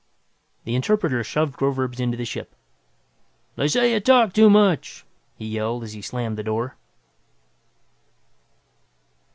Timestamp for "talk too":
3.99-4.49